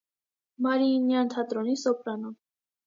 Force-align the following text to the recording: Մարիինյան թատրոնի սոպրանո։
Մարիինյան 0.67 1.31
թատրոնի 1.37 1.81
սոպրանո։ 1.87 2.37